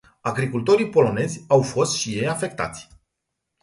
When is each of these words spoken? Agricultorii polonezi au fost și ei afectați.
Agricultorii 0.23 0.89
polonezi 0.89 1.43
au 1.49 1.61
fost 1.61 1.95
și 1.95 2.17
ei 2.17 2.27
afectați. 2.27 2.87